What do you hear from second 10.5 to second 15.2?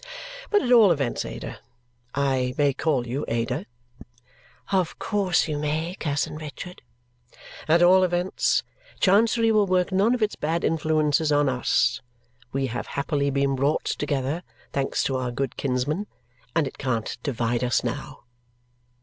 influences on US. We have happily been brought together, thanks to